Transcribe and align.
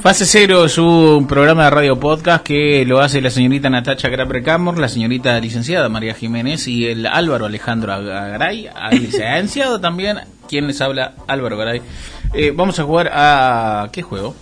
Fase 0.00 0.26
Cero 0.26 0.64
es 0.64 0.78
un 0.78 1.26
programa 1.26 1.64
de 1.64 1.70
radio 1.70 1.98
podcast 1.98 2.44
que 2.44 2.84
lo 2.86 3.00
hace 3.00 3.20
la 3.20 3.30
señorita 3.30 3.68
Natacha 3.68 4.08
Graprecamor, 4.08 4.78
la 4.78 4.88
señorita 4.88 5.38
licenciada 5.40 5.88
María 5.88 6.14
Jiménez 6.14 6.68
y 6.68 6.86
el 6.86 7.04
Álvaro 7.04 7.46
Alejandro 7.46 7.92
Agaray, 7.92 8.70
licenciado 8.92 9.80
también, 9.80 10.20
quien 10.48 10.68
les 10.68 10.80
habla 10.80 11.14
Álvaro 11.26 11.56
Garay. 11.56 11.82
Eh, 12.32 12.52
vamos 12.54 12.78
a 12.78 12.84
jugar 12.84 13.10
a... 13.12 13.88
¿qué 13.92 14.02
juego? 14.02 14.36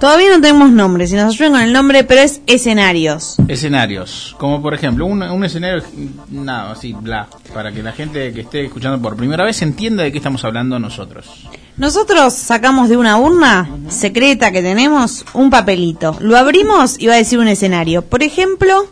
Todavía 0.00 0.30
no 0.30 0.40
tenemos 0.40 0.70
nombre, 0.70 1.06
si 1.06 1.14
nos 1.14 1.34
ayudan 1.34 1.52
con 1.52 1.60
el 1.60 1.74
nombre, 1.74 2.04
pero 2.04 2.22
es 2.22 2.40
escenarios. 2.46 3.36
Escenarios, 3.48 4.34
como 4.38 4.62
por 4.62 4.72
ejemplo, 4.72 5.04
un, 5.04 5.22
un 5.22 5.44
escenario, 5.44 5.84
nada, 6.30 6.72
así, 6.72 6.94
bla, 6.94 7.28
para 7.52 7.70
que 7.70 7.82
la 7.82 7.92
gente 7.92 8.32
que 8.32 8.40
esté 8.40 8.64
escuchando 8.64 8.98
por 9.02 9.14
primera 9.14 9.44
vez 9.44 9.60
entienda 9.60 10.02
de 10.02 10.10
qué 10.10 10.16
estamos 10.16 10.42
hablando 10.42 10.78
nosotros. 10.78 11.46
Nosotros 11.76 12.32
sacamos 12.32 12.88
de 12.88 12.96
una 12.96 13.18
urna 13.18 13.68
secreta 13.90 14.50
que 14.50 14.62
tenemos 14.62 15.26
un 15.34 15.50
papelito. 15.50 16.16
Lo 16.20 16.38
abrimos 16.38 16.98
y 16.98 17.06
va 17.06 17.12
a 17.12 17.18
decir 17.18 17.38
un 17.38 17.48
escenario. 17.48 18.00
Por 18.00 18.22
ejemplo, 18.22 18.86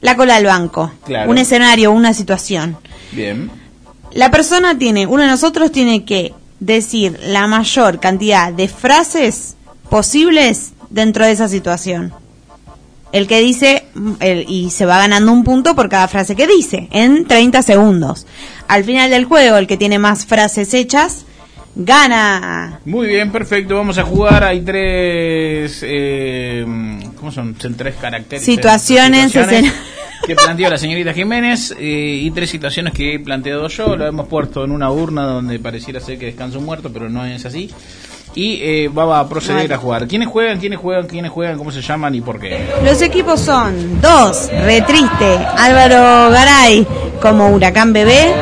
la 0.00 0.16
cola 0.16 0.36
del 0.36 0.46
banco. 0.46 0.90
Claro. 1.04 1.30
Un 1.30 1.36
escenario, 1.36 1.92
una 1.92 2.14
situación. 2.14 2.78
Bien. 3.12 3.50
La 4.14 4.30
persona 4.30 4.78
tiene, 4.78 5.06
uno 5.06 5.22
de 5.22 5.28
nosotros 5.28 5.70
tiene 5.70 6.06
que 6.06 6.32
decir 6.60 7.18
la 7.24 7.46
mayor 7.46 8.00
cantidad 8.00 8.54
de 8.54 8.68
frases 8.68 9.56
posibles 9.90 10.72
dentro 10.88 11.26
de 11.26 11.32
esa 11.32 11.48
situación. 11.48 12.12
El 13.12 13.26
que 13.26 13.40
dice, 13.40 13.84
el- 14.20 14.46
y 14.48 14.70
se 14.70 14.86
va 14.86 14.98
ganando 14.98 15.32
un 15.32 15.42
punto 15.44 15.74
por 15.74 15.88
cada 15.88 16.06
frase 16.08 16.36
que 16.36 16.46
dice, 16.46 16.88
en 16.92 17.26
30 17.26 17.60
segundos. 17.62 18.26
Al 18.68 18.84
final 18.84 19.10
del 19.10 19.24
juego, 19.24 19.56
el 19.56 19.66
que 19.66 19.76
tiene 19.76 19.98
más 19.98 20.24
frases 20.26 20.72
hechas, 20.74 21.24
gana. 21.74 22.80
Muy 22.84 23.08
bien, 23.08 23.32
perfecto. 23.32 23.76
Vamos 23.76 23.98
a 23.98 24.04
jugar. 24.04 24.44
Hay 24.44 24.60
tres. 24.60 25.80
Eh, 25.82 26.64
¿Cómo 27.16 27.32
son? 27.32 27.56
Son 27.60 27.74
tres 27.74 27.96
caracteres. 28.00 28.44
Situaciones, 28.44 29.32
que 30.26 30.36
planteó 30.36 30.70
la 30.70 30.78
señorita 30.78 31.12
Jiménez 31.12 31.74
eh, 31.78 32.20
y 32.22 32.30
tres 32.30 32.50
situaciones 32.50 32.92
que 32.92 33.14
he 33.14 33.18
planteado 33.18 33.66
yo. 33.68 33.96
Lo 33.96 34.06
hemos 34.06 34.28
puesto 34.28 34.64
en 34.64 34.70
una 34.70 34.90
urna 34.92 35.22
donde 35.24 35.58
pareciera 35.58 35.98
ser 36.00 36.16
que 36.18 36.26
descansa 36.26 36.58
un 36.58 36.64
muerto, 36.64 36.92
pero 36.92 37.08
no 37.08 37.24
es 37.24 37.44
así. 37.44 37.70
Y 38.34 38.60
eh, 38.62 38.88
va 38.88 39.18
a 39.18 39.28
proceder 39.28 39.62
Vale. 39.62 39.74
a 39.74 39.78
jugar. 39.78 40.06
¿Quiénes 40.06 40.28
juegan? 40.28 40.58
¿Quiénes 40.60 40.78
juegan? 40.78 41.06
¿Quiénes 41.08 41.30
juegan? 41.32 41.58
¿Cómo 41.58 41.72
se 41.72 41.82
llaman 41.82 42.14
y 42.14 42.20
por 42.20 42.38
qué? 42.38 42.64
Los 42.84 43.02
equipos 43.02 43.40
son 43.40 44.00
dos, 44.00 44.48
re 44.52 44.82
triste, 44.82 45.36
Álvaro 45.58 46.30
Garay 46.30 46.86
como 47.20 47.48
Huracán 47.50 47.92
Bebé 47.92 48.32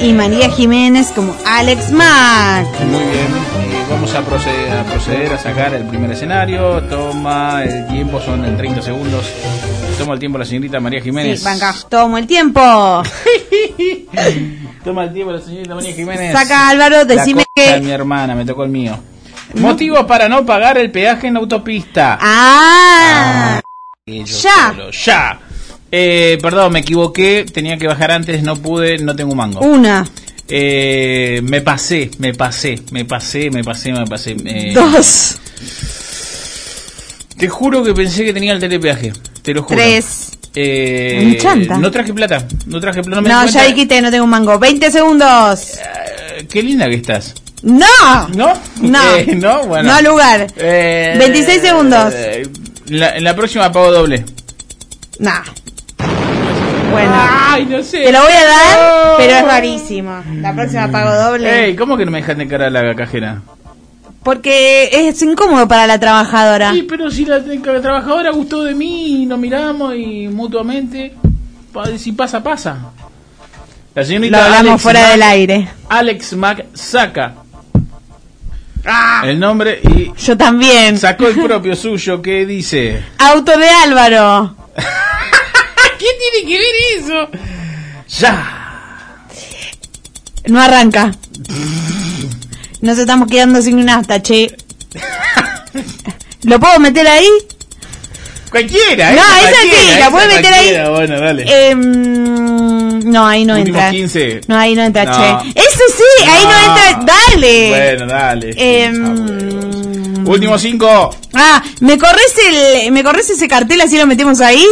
y 0.00 0.12
María 0.12 0.48
Jiménez 0.50 1.12
como 1.14 1.34
Alex 1.46 1.90
Mack. 1.92 2.66
Muy 2.86 2.98
bien. 3.00 3.12
eh, 3.12 3.84
vamos 3.90 4.14
a 4.14 4.22
proceder, 4.22 4.72
a 4.72 4.84
proceder 4.84 5.32
a 5.34 5.38
sacar 5.38 5.74
el 5.74 5.84
primer 5.84 6.10
escenario. 6.12 6.80
Toma 6.84 7.64
el 7.64 7.86
tiempo, 7.88 8.20
son 8.20 8.44
en 8.44 8.56
30 8.56 8.80
segundos. 8.82 9.26
Toma 9.98 10.14
el 10.14 10.18
tiempo 10.20 10.38
la 10.38 10.44
señorita 10.44 10.80
María 10.80 11.00
Jiménez. 11.02 11.40
Sí, 11.40 11.44
banca, 11.44 11.74
tomo 11.90 12.16
el 12.16 12.26
tiempo. 12.26 13.02
Toma 14.84 15.04
el 15.04 15.12
tiempo 15.12 15.32
la 15.32 15.40
señorita 15.40 15.74
María 15.74 15.92
Jiménez. 15.94 16.32
Saca, 16.32 16.68
Álvaro, 16.68 17.04
decime 17.04 17.44
que- 17.54 17.80
mi 17.80 17.90
hermana, 17.90 18.34
me 18.34 18.44
tocó 18.44 18.64
el 18.64 18.70
mío. 18.70 18.98
Motivos 19.54 20.04
para 20.06 20.28
no 20.28 20.44
pagar 20.44 20.78
el 20.78 20.90
peaje 20.90 21.26
en 21.26 21.34
la 21.34 21.40
autopista. 21.40 22.18
Ah, 22.20 23.60
yo 24.06 24.24
ya. 24.24 24.70
solo, 24.70 24.90
ya. 24.90 25.40
Eh, 25.90 26.38
perdón, 26.40 26.72
me 26.72 26.80
equivoqué. 26.80 27.46
Tenía 27.52 27.76
que 27.78 27.86
bajar 27.86 28.10
antes, 28.12 28.42
no 28.42 28.56
pude, 28.56 28.98
no 28.98 29.16
tengo 29.16 29.32
un 29.32 29.38
mango. 29.38 29.60
una, 29.60 30.06
Eh, 30.50 31.40
me 31.44 31.60
pasé, 31.60 32.10
me 32.18 32.32
pasé, 32.34 32.80
me 32.90 33.04
pasé, 33.04 33.50
me 33.50 33.62
pasé, 33.64 33.92
me 33.92 34.06
pasé. 34.06 34.34
eh, 34.46 34.72
dos, 34.74 35.38
Te 37.36 37.48
juro 37.48 37.82
que 37.84 37.92
pensé 37.94 38.24
que 38.24 38.32
tenía 38.32 38.52
el 38.52 38.58
telepeaje. 38.60 39.12
Te 39.42 39.52
lo 39.54 39.62
juro. 39.62 39.76
tres. 39.78 40.37
Eh, 40.54 41.38
chanta. 41.40 41.78
No 41.78 41.90
traje 41.90 42.12
plata. 42.12 42.44
No 42.66 42.80
traje 42.80 43.02
plata. 43.02 43.20
No, 43.20 43.28
No, 43.28 43.46
ya 43.46 43.64
dijiste, 43.64 44.00
no 44.02 44.10
tengo 44.10 44.24
un 44.24 44.30
mango. 44.30 44.58
20 44.58 44.90
segundos. 44.90 45.78
Eh, 45.78 46.46
qué 46.50 46.62
linda 46.62 46.86
que 46.88 46.94
estás. 46.96 47.34
No. 47.62 47.86
¿No? 48.34 48.52
No. 48.80 49.16
Eh, 49.16 49.34
no, 49.36 49.64
bueno. 49.66 49.92
No 49.92 50.10
lugar. 50.10 50.46
Eh, 50.56 51.14
26 51.18 51.60
segundos. 51.60 52.12
eh, 52.16 52.46
la- 52.86 53.16
en 53.16 53.24
la 53.24 53.34
próxima 53.36 53.70
pago 53.72 53.90
doble. 53.92 54.24
Nah. 55.18 55.42
Bueno. 56.90 57.12
Ay, 57.14 57.66
no 57.66 57.82
sé. 57.82 57.98
Te 58.04 58.12
lo 58.12 58.22
voy 58.22 58.32
a 58.32 58.44
dar, 58.44 59.06
No. 59.06 59.16
pero 59.18 59.32
es 59.36 59.42
rarísimo. 59.44 60.22
La 60.40 60.54
próxima 60.54 60.90
pago 60.90 61.14
doble. 61.14 61.66
Ey, 61.66 61.76
¿cómo 61.76 61.96
que 61.96 62.04
no 62.04 62.10
me 62.10 62.18
dejan 62.20 62.38
de 62.38 62.48
cara 62.48 62.68
a 62.68 62.70
la 62.70 62.94
cajera? 62.94 63.42
Porque 64.28 64.90
es 64.92 65.22
incómodo 65.22 65.66
para 65.66 65.86
la 65.86 65.98
trabajadora. 65.98 66.74
Sí, 66.74 66.82
pero 66.82 67.10
si 67.10 67.24
la, 67.24 67.38
la 67.38 67.80
trabajadora 67.80 68.30
gustó 68.30 68.62
de 68.62 68.74
mí 68.74 69.22
y 69.22 69.24
nos 69.24 69.38
miramos 69.38 69.94
y 69.96 70.28
mutuamente, 70.28 71.14
si 71.96 72.12
pasa, 72.12 72.42
pasa. 72.42 72.76
La 73.94 74.02
Lo 74.02 74.06
señorita 74.06 74.44
hablamos 74.44 74.68
Alex 74.72 74.82
fuera 74.82 75.00
Mac- 75.00 75.10
del 75.12 75.22
aire. 75.22 75.68
Alex 75.88 76.32
Mac 76.36 76.66
saca 76.74 77.36
el 79.24 79.40
nombre 79.40 79.80
y 79.82 80.12
Yo 80.22 80.36
también. 80.36 80.98
sacó 80.98 81.28
el 81.28 81.40
propio 81.40 81.74
suyo 81.74 82.20
que 82.20 82.44
dice... 82.44 83.02
Auto 83.16 83.56
de 83.56 83.66
Álvaro. 83.70 84.54
¿Qué 85.98 86.06
tiene 86.42 86.52
que 86.52 86.58
ver 86.58 87.02
eso? 87.02 87.28
Ya. 88.20 89.24
No 90.48 90.60
arranca. 90.60 91.12
Nos 92.80 92.98
estamos 92.98 93.28
quedando 93.28 93.60
sin 93.62 93.78
un 93.78 93.88
hasta, 93.88 94.22
che. 94.22 94.54
¿Lo 96.44 96.60
puedo 96.60 96.78
meter 96.80 97.06
ahí? 97.06 97.26
Cualquiera, 98.50 99.12
No, 99.12 99.20
esa 99.20 99.60
sí, 99.62 100.00
la 100.00 100.10
puede 100.10 100.26
esa 100.28 100.36
meter 100.36 100.52
ahí. 100.54 100.90
Bueno, 100.90 101.20
dale. 101.20 101.68
Em, 101.70 103.00
no, 103.10 103.26
ahí 103.26 103.44
no 103.44 103.56
Últimos 103.56 103.78
entra. 103.82 103.90
15. 103.90 104.40
No, 104.46 104.56
ahí 104.56 104.74
no 104.74 104.82
entra, 104.84 105.04
No. 105.04 105.12
che. 105.12 105.50
Eso 105.60 105.80
sí, 105.96 106.24
ahí 106.26 106.44
no 106.44 106.58
entra. 106.96 107.14
Dale. 107.30 107.68
Bueno, 107.68 108.06
dale. 108.06 108.54
Em, 108.56 110.26
Último 110.26 110.58
5. 110.58 111.10
Ah, 111.34 111.62
¿me 111.80 111.98
corres, 111.98 112.34
el, 112.84 112.92
¿me 112.92 113.02
corres 113.02 113.28
ese 113.30 113.48
cartel 113.48 113.80
así 113.80 113.96
lo 113.98 114.06
metemos 114.06 114.40
ahí? 114.40 114.64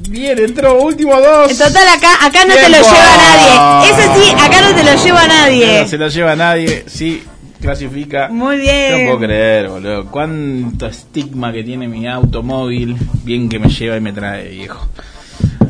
Bien, 0.00 0.38
entró. 0.38 0.80
Último 0.80 1.14
2. 1.20 1.50
En 1.50 1.58
total, 1.58 1.88
acá, 1.88 2.24
acá 2.24 2.44
no 2.46 2.54
te 2.54 2.68
lo 2.68 2.76
lleva 2.78 3.16
nadie. 3.16 3.90
Ese 3.90 4.02
sí, 4.14 4.32
acá 4.32 4.60
no 4.62 4.74
te 4.74 4.84
lo 4.84 5.04
lleva 5.04 5.26
nadie. 5.26 5.80
No 5.82 5.88
se 5.88 5.98
lo 5.98 6.08
lleva 6.08 6.36
nadie. 6.36 6.84
Sí, 6.86 7.22
clasifica. 7.60 8.28
Muy 8.28 8.56
No 8.56 8.62
bien. 8.62 9.06
puedo 9.06 9.18
creer, 9.18 9.68
boludo. 9.68 10.06
Cuánto 10.10 10.86
estigma 10.86 11.52
que 11.52 11.64
tiene 11.64 11.88
mi 11.88 12.06
automóvil. 12.06 12.96
Bien 13.24 13.48
que 13.48 13.58
me 13.58 13.68
lleva 13.68 13.96
y 13.96 14.00
me 14.00 14.12
trae, 14.12 14.48
viejo. 14.48 14.86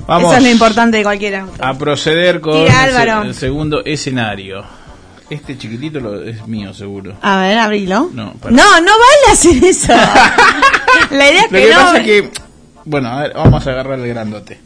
Vamos 0.06 0.30
Eso 0.32 0.36
es 0.38 0.42
lo 0.44 0.50
importante 0.50 0.96
de 0.98 1.02
cualquier 1.02 1.36
auto. 1.36 1.62
a 1.62 1.76
proceder 1.76 2.40
con 2.40 2.64
Tira, 2.64 3.22
el, 3.24 3.34
segundo 3.34 3.84
escenario. 3.84 4.64
Este 5.28 5.58
chiquitito 5.58 6.00
lo, 6.00 6.22
es 6.24 6.46
mío, 6.46 6.72
seguro. 6.72 7.14
A 7.20 7.40
ver, 7.40 7.58
abrilo. 7.58 8.08
No, 8.14 8.32
para. 8.34 8.54
No, 8.56 8.80
no 8.80 8.92
vale 8.92 9.32
hacer 9.32 9.62
eso. 9.64 9.92
La 11.10 11.30
idea 11.30 11.42
es 11.42 11.52
Lo 11.52 11.58
que, 11.58 11.64
que 11.66 11.70
no. 11.70 11.76
pasa 11.80 11.98
es 11.98 12.04
que. 12.04 12.30
Bueno, 12.88 13.09
a 13.10 13.21
ver, 13.22 13.32
vamos 13.34 13.66
a 13.66 13.71
agarrar 13.71 13.99
el 13.99 14.09
grandote. 14.09 14.59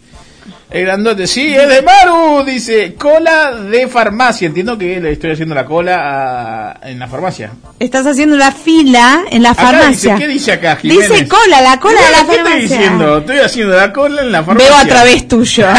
El 0.70 0.86
grandote, 0.86 1.26
sí, 1.26 1.54
es 1.54 1.68
de 1.68 1.82
Maru, 1.82 2.44
dice, 2.44 2.94
cola 2.94 3.52
de 3.52 3.86
farmacia. 3.88 4.46
Entiendo 4.48 4.78
que 4.78 5.00
le 5.00 5.12
estoy 5.12 5.32
haciendo 5.32 5.54
la 5.54 5.66
cola 5.66 6.78
a- 6.80 6.88
en 6.88 6.98
la 6.98 7.06
farmacia. 7.08 7.50
Estás 7.78 8.06
haciendo 8.06 8.36
la 8.36 8.50
fila 8.52 9.24
en 9.30 9.42
la 9.42 9.50
Acá 9.50 9.62
farmacia. 9.64 10.14
dice, 10.14 10.26
¿qué 10.26 10.32
dice 10.32 10.52
acá, 10.52 10.76
Jiménez? 10.76 11.10
Dice 11.10 11.28
cola, 11.28 11.60
la 11.60 11.78
cola 11.78 12.00
de 12.00 12.10
la 12.10 12.18
¿Qué 12.20 12.24
farmacia. 12.36 12.58
estoy 12.58 12.60
diciendo? 12.78 13.18
Estoy 13.18 13.38
haciendo 13.40 13.76
la 13.76 13.92
cola 13.92 14.22
en 14.22 14.32
la 14.32 14.42
farmacia. 14.44 14.70
Veo 14.70 14.78
a 14.78 14.86
través 14.86 15.28
tuyo. 15.28 15.66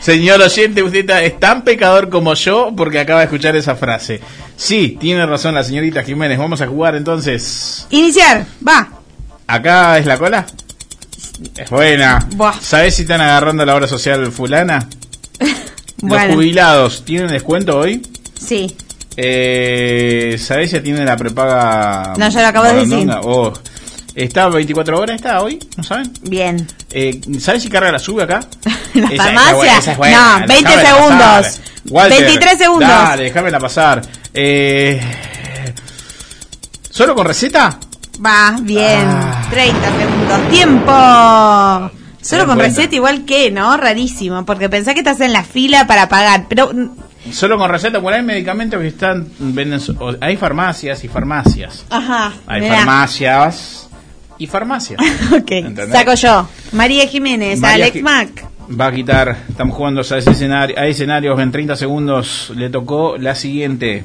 Señor 0.00 0.40
oyente, 0.42 0.82
usted 0.82 1.08
es 1.10 1.38
tan 1.38 1.62
pecador 1.62 2.08
como 2.10 2.34
yo 2.34 2.72
porque 2.76 2.98
acaba 3.00 3.20
de 3.20 3.26
escuchar 3.26 3.54
esa 3.56 3.76
frase. 3.76 4.20
Sí, 4.56 4.96
tiene 5.00 5.24
razón 5.26 5.54
la 5.54 5.62
señorita 5.62 6.02
Jiménez. 6.02 6.38
Vamos 6.38 6.60
a 6.60 6.66
jugar 6.66 6.96
entonces. 6.96 7.86
Iniciar, 7.90 8.44
va. 8.66 8.88
¿Acá 9.54 9.98
es 9.98 10.06
la 10.06 10.18
cola? 10.18 10.46
Es 11.56 11.68
buena. 11.70 12.26
Buah. 12.36 12.54
¿Sabes 12.60 12.94
si 12.94 13.02
están 13.02 13.20
agarrando 13.20 13.64
la 13.66 13.74
obra 13.74 13.86
social 13.86 14.30
fulana? 14.32 14.88
Los 15.38 16.08
Bueno, 16.08 16.34
jubilados, 16.34 17.04
¿tienen 17.04 17.28
descuento 17.28 17.78
hoy? 17.78 18.02
sí. 18.38 18.76
Eh, 19.14 20.38
¿Sabes 20.42 20.70
si 20.70 20.80
tienen 20.80 21.04
la 21.04 21.18
prepaga? 21.18 22.14
No, 22.16 22.30
ya 22.30 22.40
lo 22.40 22.46
acabo 22.46 22.64
de 22.64 22.86
decir. 22.86 23.10
Oh, 23.22 23.52
¿Está 24.14 24.48
24 24.48 24.98
horas? 24.98 25.16
¿Está 25.16 25.42
hoy? 25.42 25.58
¿No 25.76 25.84
saben? 25.84 26.10
Bien. 26.22 26.66
Eh, 26.90 27.20
¿Sabes 27.38 27.62
si 27.62 27.68
carga 27.68 27.92
la 27.92 27.98
sube 27.98 28.22
acá? 28.22 28.40
¿En 28.94 29.02
la 29.04 29.08
Esa- 29.10 29.24
farmacia? 29.24 29.50
es 29.50 29.54
buena, 29.56 29.78
esa 29.78 29.92
es 29.92 29.98
buena. 29.98 30.38
No, 30.40 30.46
20 30.46 30.54
Déjamela 30.70 30.96
segundos. 30.96 31.60
Walter, 31.90 32.20
23 32.24 32.58
segundos. 32.58 32.88
Dale, 32.88 33.22
déjamela 33.24 33.60
pasar. 33.60 34.02
Eh, 34.32 34.98
¿Solo 36.90 37.14
con 37.14 37.26
receta? 37.26 37.78
Va, 38.24 38.56
bien. 38.62 39.06
Ah. 39.06 39.21
30 39.52 39.98
segundos. 39.98 40.48
¡Tiempo! 40.50 40.92
Solo 42.22 42.46
dan 42.46 42.46
con 42.46 42.58
receta 42.58 42.94
igual 42.94 43.26
que, 43.26 43.50
¿no? 43.50 43.76
Rarísimo, 43.76 44.46
porque 44.46 44.70
pensás 44.70 44.94
que 44.94 45.00
estás 45.00 45.20
en 45.20 45.32
la 45.34 45.44
fila 45.44 45.86
para 45.86 46.08
pagar, 46.08 46.46
pero 46.48 46.70
Solo 47.30 47.58
con 47.58 47.70
receta, 47.70 47.98
bueno, 47.98 48.16
hay 48.16 48.22
medicamentos 48.24 48.80
que 48.80 48.88
están, 48.88 49.28
venden, 49.38 49.78
hay 50.20 50.36
farmacias 50.38 51.04
y 51.04 51.08
farmacias. 51.08 51.84
ajá, 51.90 52.32
Hay 52.46 52.62
mirá. 52.62 52.76
farmacias 52.78 53.90
y 54.38 54.46
farmacias. 54.46 54.98
ok, 55.32 55.50
¿Entendés? 55.50 55.90
saco 55.92 56.14
yo. 56.14 56.48
María 56.72 57.06
Jiménez, 57.06 57.60
María 57.60 57.84
Alex 57.86 58.02
Mac. 58.02 58.46
Va 58.80 58.86
a 58.86 58.92
quitar, 58.92 59.36
estamos 59.50 59.76
jugando 59.76 60.00
a, 60.00 60.02
ese 60.18 60.30
escenario, 60.30 60.78
a 60.78 60.86
escenarios 60.86 61.38
en 61.38 61.52
30 61.52 61.76
segundos. 61.76 62.50
Le 62.56 62.70
tocó 62.70 63.18
la 63.18 63.34
siguiente. 63.34 64.04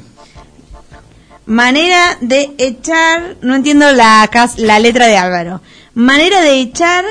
Manera 1.47 2.17
de 2.19 2.51
echar, 2.57 3.37
no 3.41 3.55
entiendo 3.55 3.91
la, 3.93 4.29
la 4.57 4.79
letra 4.79 5.07
de 5.07 5.17
Álvaro. 5.17 5.61
Manera 5.93 6.41
de 6.41 6.59
echar 6.59 7.05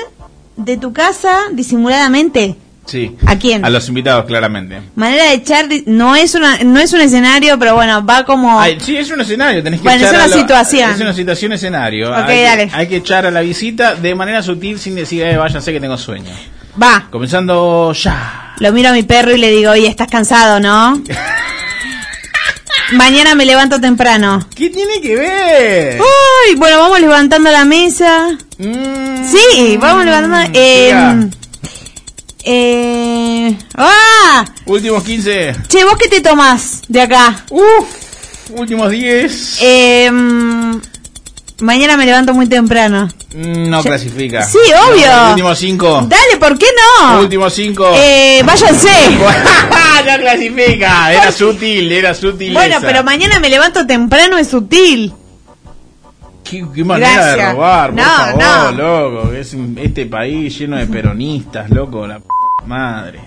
de 0.55 0.77
tu 0.77 0.93
casa 0.93 1.35
disimuladamente. 1.51 2.55
Sí. 2.85 3.17
¿A 3.25 3.35
quién? 3.37 3.65
A 3.65 3.69
los 3.69 3.87
invitados, 3.89 4.25
claramente. 4.25 4.79
Manera 4.95 5.25
de 5.25 5.33
echar, 5.33 5.65
no 5.87 6.15
es 6.15 6.35
una, 6.35 6.59
no 6.59 6.79
es 6.79 6.93
un 6.93 7.01
escenario, 7.01 7.59
pero 7.59 7.75
bueno, 7.75 8.05
va 8.05 8.23
como. 8.23 8.59
Ay, 8.59 8.77
sí, 8.79 8.95
es 8.95 9.09
un 9.11 9.19
escenario, 9.19 9.61
tenés 9.61 9.81
que 9.81 9.85
Bueno, 9.89 10.05
echar 10.05 10.15
es 10.15 10.27
una 10.27 10.41
situación. 10.41 10.91
Es 10.91 11.01
una 11.01 11.13
situación 11.13 11.51
escenario. 11.53 12.11
Ok, 12.11 12.29
hay, 12.29 12.43
dale. 12.43 12.69
hay 12.71 12.87
que 12.87 12.97
echar 12.97 13.25
a 13.25 13.31
la 13.31 13.41
visita 13.41 13.95
de 13.95 14.15
manera 14.15 14.41
sutil 14.41 14.79
sin 14.79 14.95
decir, 14.95 15.23
eh, 15.23 15.35
váyase 15.35 15.73
que 15.73 15.79
tengo 15.79 15.97
sueño. 15.97 16.31
Va. 16.81 17.07
Comenzando 17.09 17.91
ya. 17.91 18.53
Lo 18.59 18.71
miro 18.71 18.89
a 18.89 18.93
mi 18.93 19.03
perro 19.03 19.31
y 19.31 19.37
le 19.37 19.49
digo, 19.49 19.71
oye, 19.71 19.87
estás 19.87 20.07
cansado, 20.07 20.59
¿no? 20.59 21.01
Mañana 22.93 23.35
me 23.35 23.45
levanto 23.45 23.79
temprano. 23.81 24.47
¿Qué 24.55 24.69
tiene 24.69 25.01
que 25.01 25.15
ver? 25.15 25.99
Uy, 25.99 26.55
bueno, 26.55 26.79
vamos 26.79 26.99
levantando 27.01 27.51
la 27.51 27.65
mesa. 27.65 28.37
Mm, 28.57 29.25
Sí, 29.29 29.77
vamos 29.77 30.05
levantando. 30.05 30.51
Eh, 30.53 31.29
eh, 32.45 33.57
¡Ah! 33.75 34.45
Últimos 34.65 35.03
15. 35.03 35.53
Che, 35.67 35.83
¿vos 35.83 35.97
qué 35.97 36.07
te 36.07 36.21
tomás 36.21 36.81
de 36.87 37.01
acá? 37.01 37.43
Uf, 37.49 37.85
últimos 38.51 38.89
10. 38.89 39.57
Eh, 39.61 40.09
mm, 40.09 40.77
mañana 41.59 41.97
me 41.97 42.05
levanto 42.05 42.33
muy 42.33 42.47
temprano. 42.47 43.07
Mm, 43.35 43.69
no 43.69 43.81
clasifica. 43.83 44.43
Sí, 44.43 44.57
obvio. 44.89 45.07
No, 45.11 45.29
últimos 45.31 45.57
5. 45.59 46.07
Dale, 46.07 46.37
¿por 46.39 46.57
qué 46.57 46.65
no? 47.01 47.19
Últimos 47.19 47.53
5. 47.53 47.91
Eh, 47.95 48.41
váyanse. 48.45 48.89
no 50.07 50.17
clasifica. 50.19 51.13
Era 51.13 51.31
sutil, 51.31 51.91
era 51.91 52.13
sutil. 52.13 52.53
Bueno, 52.53 52.77
pero 52.81 53.03
mañana 53.03 53.39
me 53.39 53.49
levanto 53.49 53.85
temprano 53.85 54.37
es 54.37 54.47
sutil. 54.49 55.13
Qué, 56.43 56.65
qué 56.73 56.83
manera 56.85 57.09
de 57.09 57.15
Gracias. 57.35 57.53
robar, 57.53 57.89
por 57.91 57.99
No, 57.99 58.03
favor, 58.05 58.73
no. 58.73 59.09
loco. 59.11 59.33
Es 59.33 59.53
un- 59.53 59.77
este 59.81 60.05
país 60.05 60.57
lleno 60.57 60.77
de 60.77 60.87
peronistas, 60.87 61.69
loco, 61.69 62.07
la 62.07 62.19
p 62.19 62.25
madre. 62.67 63.19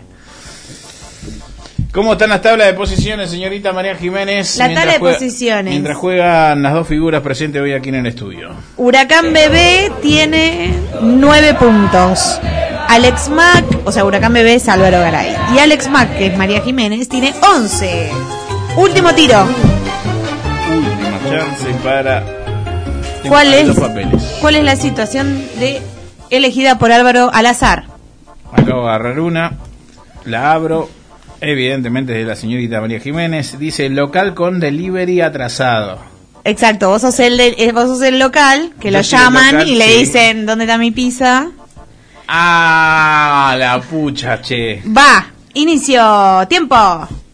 ¿Cómo 1.93 2.13
están 2.13 2.31
las 2.31 2.41
tablas 2.41 2.69
de 2.69 2.75
posiciones, 2.75 3.31
señorita 3.31 3.73
María 3.73 3.97
Jiménez? 3.97 4.57
La 4.59 4.73
tabla 4.73 4.93
de 4.93 4.99
juega- 5.01 5.17
posiciones. 5.19 5.73
Mientras 5.73 5.97
juegan 5.97 6.63
las 6.63 6.73
dos 6.73 6.87
figuras 6.87 7.21
presentes 7.21 7.61
hoy 7.61 7.73
aquí 7.73 7.89
en 7.89 7.97
el 7.97 8.07
estudio. 8.07 8.51
Huracán 8.77 9.33
Bebé 9.33 9.91
tiene 10.01 10.73
nueve 11.03 11.55
puntos. 11.55 12.41
Alex 12.89 13.29
Mac, 13.31 13.65
o 13.85 13.91
sea, 13.93 14.05
Huracán 14.05 14.33
Bebé 14.33 14.55
es 14.55 14.69
Álvaro 14.69 15.01
Garay. 15.01 15.35
Y 15.55 15.59
Alex 15.59 15.89
Mac, 15.91 16.17
que 16.17 16.27
es 16.27 16.39
María 16.39 16.61
Jiménez, 16.61 17.09
tiene 17.09 17.35
11. 17.57 18.11
Último 18.77 19.13
tiro. 19.15 19.45
Última 20.73 21.19
chance 21.29 21.67
para... 21.83 22.25
¿Cuál 23.29 23.53
es? 23.53 23.67
Los 23.67 23.79
papeles. 23.79 24.23
¿Cuál 24.41 24.57
es 24.57 24.65
la 24.65 24.77
situación 24.77 25.45
de 25.59 25.83
elegida 26.31 26.79
por 26.79 26.93
Álvaro 26.93 27.31
al 27.33 27.47
azar? 27.47 27.85
Acabo 28.53 28.83
de 28.85 28.89
agarrar 28.89 29.21
una, 29.21 29.53
la 30.25 30.53
abro, 30.53 30.89
evidentemente 31.41 32.13
es 32.13 32.19
de 32.21 32.25
la 32.25 32.37
señorita 32.37 32.81
María 32.81 33.01
Jiménez, 33.01 33.59
dice 33.59 33.89
local 33.89 34.35
con 34.35 34.61
delivery 34.61 35.21
atrasado. 35.21 35.99
Exacto, 36.45 36.89
vos 36.89 37.03
sos 37.03 37.19
el, 37.21 37.37
de- 37.37 37.55
eh, 37.59 37.73
vos 37.73 37.85
sos 37.87 38.03
el 38.03 38.19
local, 38.19 38.73
que 38.81 38.91
Yo 38.91 38.99
lo 38.99 39.03
llaman 39.03 39.53
local, 39.55 39.69
y 39.69 39.77
le 39.77 39.89
sí. 39.93 39.99
dicen, 40.01 40.47
¿dónde 40.47 40.65
está 40.65 40.79
mi 40.79 40.91
pizza? 40.91 41.49
Ah, 42.29 43.57
la 43.59 43.81
pucha, 43.81 44.41
che. 44.41 44.83
Va, 44.87 45.27
inicio, 45.55 46.47
tiempo. 46.49 46.77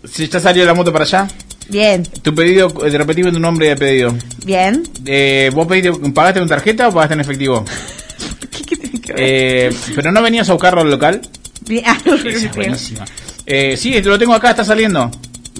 Si 0.04 0.26
ya 0.28 0.40
salió 0.40 0.64
la 0.64 0.74
moto 0.74 0.92
para 0.92 1.04
allá, 1.04 1.28
Bien, 1.68 2.04
tu 2.22 2.32
pedido, 2.32 2.72
eh, 2.86 2.90
repetime 2.96 3.32
tu 3.32 3.40
nombre 3.40 3.68
de 3.68 3.76
pedido. 3.76 4.14
bien. 4.44 4.84
Eh, 5.04 5.50
¿Vos 5.52 5.66
pediste, 5.66 5.92
pagaste 6.14 6.38
con 6.40 6.48
tarjeta 6.48 6.88
o 6.88 6.92
pagaste 6.92 7.14
en 7.14 7.20
efectivo? 7.20 7.64
¿Qué, 8.50 8.62
qué 8.64 8.76
tiene 8.76 9.00
que 9.00 9.12
ver? 9.12 9.22
Eh, 9.22 9.70
¿Pero 9.94 10.12
no 10.12 10.22
venías 10.22 10.48
a 10.48 10.52
buscarlo 10.52 10.80
al 10.82 10.90
local? 10.90 11.20
Bien, 11.62 11.84
ah, 11.86 11.96
es 12.04 12.54
buenísima. 12.54 13.04
Eh, 13.44 13.76
sí, 13.76 14.00
lo 14.02 14.18
tengo 14.18 14.34
acá, 14.34 14.50
está 14.50 14.64
saliendo. 14.64 15.10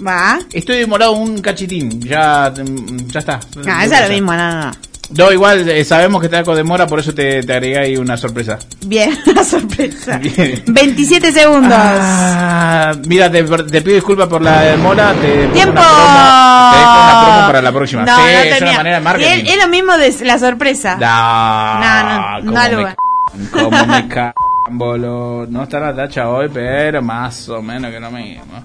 Va. 0.05 0.39
Estoy 0.51 0.77
demorado 0.77 1.13
un 1.13 1.41
cachitín, 1.41 1.99
ya, 2.01 2.51
mm, 2.55 3.07
ya 3.07 3.19
está. 3.19 3.39
No, 3.55 3.81
eso 3.81 3.95
es 3.95 4.01
lo 4.03 4.09
mismo, 4.09 4.33
no, 4.33 4.51
no, 4.51 4.65
no. 4.65 4.71
No, 5.09 5.31
igual 5.31 5.69
eh, 5.69 5.85
sabemos 5.85 6.19
que 6.19 6.25
está 6.25 6.43
con 6.43 6.55
demora, 6.55 6.85
por 6.85 6.99
eso 6.99 7.13
te, 7.13 7.41
te 7.41 7.53
agregué 7.53 7.79
ahí 7.79 7.97
una 7.97 8.17
sorpresa. 8.17 8.59
Bien, 8.85 9.17
una 9.25 9.43
sorpresa. 9.43 10.17
Bien. 10.17 10.63
27 10.67 11.31
segundos. 11.31 11.77
Ah, 11.79 12.91
mira, 13.05 13.31
te, 13.31 13.41
te 13.43 13.81
pido 13.81 13.95
disculpas 13.95 14.27
por 14.27 14.41
la 14.41 14.61
demora. 14.63 15.13
Te 15.13 15.47
¡Tiempo! 15.47 15.79
Una 15.79 15.81
promo, 15.81 16.71
te 16.71 16.77
dejo 16.77 16.91
una 16.91 17.21
promo 17.21 17.47
para 17.47 17.61
la 17.61 17.71
próxima. 17.71 18.03
No, 18.03 18.15
sí, 18.17 18.21
no 18.21 18.27
es 18.27 18.61
una 18.61 18.73
manera 18.73 18.95
de 18.97 19.03
marketing. 19.03 19.45
Es, 19.45 19.53
es 19.53 19.57
lo 19.63 19.67
mismo 19.69 19.97
de 19.97 20.25
la 20.25 20.39
sorpresa. 20.39 20.97
No, 20.97 21.79
No, 21.79 22.41
no, 22.43 22.51
no 22.51 23.71
me 23.71 23.87
me 23.87 24.07
boludo. 24.69 25.47
No 25.49 25.63
está 25.63 25.79
la 25.79 25.95
tacha 25.95 26.29
hoy, 26.29 26.49
pero 26.53 27.01
más 27.01 27.49
o 27.49 27.61
menos 27.61 27.91
que 27.91 27.99
lo 27.99 28.11
mismo. 28.11 28.63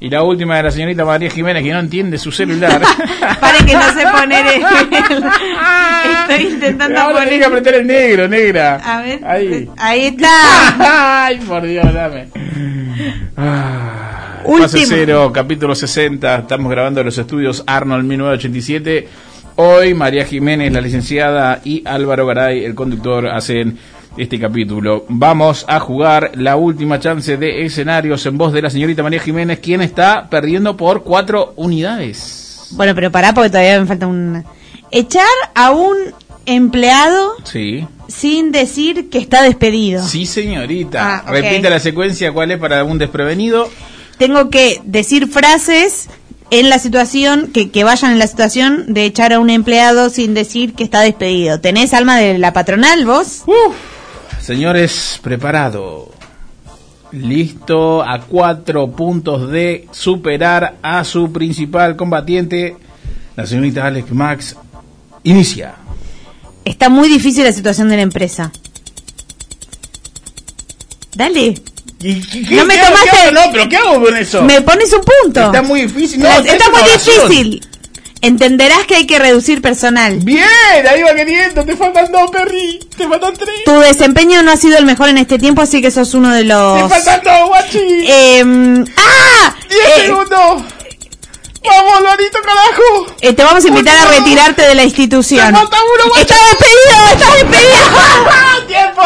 Y 0.00 0.08
la 0.10 0.22
última 0.22 0.56
de 0.56 0.62
la 0.62 0.70
señorita 0.70 1.04
María 1.04 1.28
Jiménez, 1.28 1.64
que 1.64 1.72
no 1.72 1.80
entiende 1.80 2.18
su 2.18 2.30
celular. 2.30 2.80
Pare 3.40 3.58
que 3.66 3.72
no 3.72 3.92
sé 3.92 4.06
poner 4.06 4.46
el... 4.46 4.62
Estoy 6.20 6.52
intentando 6.54 7.00
Ahora 7.00 7.24
tenés 7.24 7.30
que 7.30 7.44
poner... 7.44 7.58
apretar 7.58 7.74
el 7.74 7.86
negro, 7.86 8.28
negra. 8.28 8.76
A 8.76 9.02
ver. 9.02 9.24
Ahí. 9.24 9.68
Ahí 9.76 10.06
está. 10.06 11.24
Ay, 11.26 11.38
por 11.38 11.62
Dios, 11.62 11.92
dame. 11.92 12.28
Ah, 13.36 14.40
Último. 14.44 14.84
Cero, 14.86 15.32
capítulo 15.34 15.74
60. 15.74 16.36
Estamos 16.36 16.70
grabando 16.70 17.00
en 17.00 17.06
los 17.06 17.18
estudios 17.18 17.64
Arnold 17.66 18.04
1987. 18.04 19.08
Hoy 19.56 19.94
María 19.94 20.24
Jiménez, 20.24 20.72
la 20.72 20.80
licenciada, 20.80 21.60
y 21.64 21.82
Álvaro 21.84 22.24
Garay, 22.26 22.64
el 22.64 22.76
conductor, 22.76 23.26
hacen 23.26 23.76
este 24.18 24.38
capítulo. 24.38 25.04
Vamos 25.08 25.64
a 25.68 25.80
jugar 25.80 26.32
la 26.34 26.56
última 26.56 26.98
chance 27.00 27.36
de 27.36 27.64
escenarios 27.64 28.24
en 28.26 28.36
voz 28.38 28.52
de 28.52 28.62
la 28.62 28.70
señorita 28.70 29.02
María 29.02 29.20
Jiménez, 29.20 29.60
quien 29.60 29.80
está 29.80 30.28
perdiendo 30.28 30.76
por 30.76 31.02
cuatro 31.04 31.52
unidades. 31.56 32.68
Bueno, 32.72 32.94
pero 32.94 33.10
pará 33.10 33.32
porque 33.34 33.50
todavía 33.50 33.80
me 33.80 33.86
falta 33.86 34.06
un... 34.06 34.44
Echar 34.90 35.26
a 35.54 35.70
un 35.70 35.96
empleado 36.46 37.32
Sí. 37.44 37.86
sin 38.08 38.52
decir 38.52 39.10
que 39.10 39.18
está 39.18 39.42
despedido. 39.42 40.02
Sí, 40.06 40.26
señorita. 40.26 41.18
Ah. 41.18 41.30
Repite 41.30 41.68
la 41.70 41.78
secuencia, 41.78 42.32
¿cuál 42.32 42.50
es 42.50 42.58
para 42.58 42.84
un 42.84 42.98
desprevenido? 42.98 43.68
Tengo 44.18 44.48
que 44.50 44.80
decir 44.84 45.28
frases 45.28 46.08
en 46.50 46.70
la 46.70 46.78
situación, 46.78 47.50
que, 47.52 47.70
que 47.70 47.84
vayan 47.84 48.12
en 48.12 48.18
la 48.18 48.26
situación 48.26 48.94
de 48.94 49.04
echar 49.04 49.34
a 49.34 49.38
un 49.40 49.50
empleado 49.50 50.08
sin 50.08 50.32
decir 50.32 50.72
que 50.74 50.82
está 50.84 51.00
despedido. 51.00 51.60
¿Tenés 51.60 51.92
alma 51.92 52.16
de 52.16 52.38
la 52.38 52.54
patronal 52.54 53.04
vos? 53.04 53.42
Uf. 53.46 53.76
Señores, 54.40 55.18
preparado. 55.22 56.12
Listo 57.12 58.02
a 58.02 58.20
cuatro 58.20 58.88
puntos 58.90 59.50
de 59.50 59.88
superar 59.92 60.76
a 60.82 61.04
su 61.04 61.32
principal 61.32 61.96
combatiente, 61.96 62.76
la 63.34 63.46
señorita 63.46 63.86
Alex 63.86 64.10
Max. 64.12 64.56
Inicia. 65.24 65.74
Está 66.64 66.90
muy 66.90 67.08
difícil 67.08 67.44
la 67.44 67.52
situación 67.52 67.88
de 67.88 67.96
la 67.96 68.02
empresa. 68.02 68.52
Dale, 71.14 71.54
¿Y 72.00 72.20
qué- 72.20 72.54
No 72.56 72.64
me 72.64 72.74
qué 72.74 72.80
hago? 72.80 72.94
tomaste- 72.94 73.10
¿Qué 73.10 73.16
hago? 73.18 73.30
No, 73.32 73.40
pero 73.52 73.68
¿qué 73.68 73.76
hago 73.76 74.04
con 74.04 74.16
eso? 74.16 74.42
me 74.42 74.60
pones 74.60 74.92
un 74.92 75.00
punto. 75.00 75.40
Está 75.46 75.62
muy 75.62 75.82
difícil. 75.82 76.20
No, 76.20 76.26
La- 76.28 76.36
está 76.38 76.70
muy 76.70 76.82
difícil. 76.92 77.68
Entenderás 78.20 78.84
que 78.86 78.96
hay 78.96 79.06
que 79.06 79.18
reducir 79.18 79.62
personal. 79.62 80.18
Bien, 80.22 80.44
ahí 80.90 81.02
va 81.02 81.14
queriendo. 81.14 81.64
Te 81.64 81.76
faltan 81.76 82.10
dos, 82.10 82.30
Perry. 82.30 82.80
Te 82.96 83.06
faltan 83.08 83.34
tres. 83.34 83.64
Tu 83.64 83.78
desempeño 83.78 84.42
no 84.42 84.50
ha 84.50 84.56
sido 84.56 84.76
el 84.76 84.84
mejor 84.84 85.08
en 85.08 85.18
este 85.18 85.38
tiempo, 85.38 85.62
así 85.62 85.80
que 85.80 85.90
sos 85.92 86.14
uno 86.14 86.32
de 86.34 86.40
Te 86.40 86.46
los... 86.48 86.88
faltan 86.90 87.20
dos, 87.22 87.48
guachi. 87.48 88.04
Em, 88.08 88.84
¡Ah! 88.96 89.54
Diez 89.68 89.82
Eh, 89.98 90.00
segundos. 90.06 90.62
Vamos, 91.64 92.02
Lorito, 92.02 92.38
carajo. 92.40 93.06
eh, 93.20 93.32
te 93.34 93.42
vamos 93.44 93.64
a 93.64 93.68
invitar 93.68 93.94
a 93.98 94.06
retirarte 94.10 94.62
de 94.62 94.74
la 94.74 94.84
institución. 94.84 95.46
Te 95.48 95.52
falta 95.52 95.76
uno, 95.76 96.08
guachi. 96.08 96.22
¡Está 96.22 96.34
despedido! 96.48 96.96
¡Está 97.12 97.34
despedido! 97.34 97.78
¡Tiempo! 98.66 99.02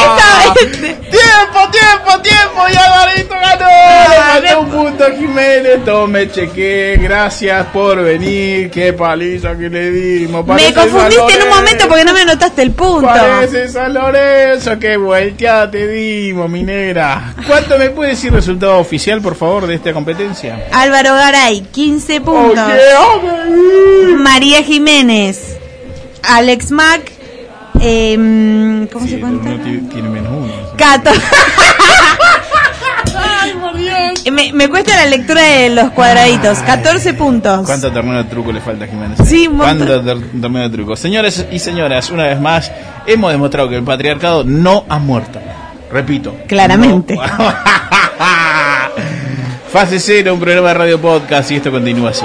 Está- 0.00 1.07
¡Tiempo, 1.10 1.70
tiempo, 1.70 2.22
tiempo! 2.22 2.62
¡Y 2.72 2.76
Alvarito 2.76 3.34
ganó! 3.34 3.66
Ah, 3.70 4.40
me- 4.42 4.56
un 4.56 4.68
punto. 4.70 5.04
Jiménez. 5.18 5.84
Tome, 5.84 6.30
cheque. 6.30 6.98
Gracias 7.00 7.66
por 7.66 8.02
venir. 8.02 8.70
Qué 8.70 8.92
paliza 8.92 9.56
que 9.56 9.68
le 9.70 9.90
dimos. 9.90 10.44
Me 10.46 10.52
Parece 10.54 10.74
confundiste 10.74 11.16
San 11.32 11.40
en 11.40 11.42
un 11.48 11.54
momento 11.54 11.88
porque 11.88 12.04
no 12.04 12.12
me 12.12 12.20
anotaste 12.22 12.62
el 12.62 12.72
punto. 12.72 13.06
Parece 13.08 13.68
San 13.68 13.94
Lorenzo, 13.94 14.78
qué 14.78 14.96
vuelteada 14.96 15.70
te 15.70 15.86
dimos, 15.88 16.50
minera. 16.50 17.34
¿Cuánto 17.46 17.78
me 17.78 17.90
puede 17.90 18.10
decir 18.10 18.32
resultado 18.32 18.78
oficial, 18.78 19.20
por 19.22 19.34
favor, 19.36 19.66
de 19.66 19.74
esta 19.76 19.92
competencia? 19.92 20.66
Álvaro 20.72 21.14
Garay, 21.14 21.62
15 21.62 22.20
puntos. 22.20 22.58
Oye, 22.58 24.14
María 24.16 24.62
Jiménez, 24.62 25.56
Alex 26.22 26.70
Mac, 26.70 27.00
em, 27.80 28.57
¿cómo 28.86 29.04
Sí, 29.06 29.12
se 29.12 29.20
cuenta? 29.20 29.50
tiene 29.62 29.78
tiene 29.90 30.08
menos 30.08 30.32
uno. 30.32 30.52
Cato. 30.76 31.10
me, 34.32 34.52
me 34.52 34.68
cuesta 34.68 34.94
la 34.96 35.06
lectura 35.06 35.42
de 35.42 35.70
los 35.70 35.90
cuadraditos. 35.90 36.58
14 36.58 37.14
puntos. 37.14 37.66
¿Cuánto 37.66 37.90
torneo 37.90 38.18
de 38.18 38.24
truco 38.24 38.52
le 38.52 38.60
falta 38.60 38.84
a 38.84 38.88
Jiménez? 38.88 39.18
Sí. 39.24 39.48
¿Cuánto 39.56 39.84
tor- 39.86 40.22
torneo 40.40 40.62
de 40.68 40.70
truco? 40.70 40.96
Señores 40.96 41.46
y 41.50 41.58
señoras, 41.58 42.10
una 42.10 42.24
vez 42.24 42.40
más, 42.40 42.70
hemos 43.06 43.32
demostrado 43.32 43.68
que 43.68 43.76
el 43.76 43.82
patriarcado 43.84 44.44
no 44.44 44.84
ha 44.88 44.98
muerto. 44.98 45.40
Repito. 45.90 46.36
Claramente. 46.46 47.14
no. 47.14 47.22
Fase 49.72 49.98
cero, 50.00 50.32
un 50.34 50.40
programa 50.40 50.68
de 50.68 50.74
radio 50.74 51.00
podcast 51.00 51.50
y 51.50 51.56
esto 51.56 51.70
continúa 51.70 52.10
así. 52.10 52.24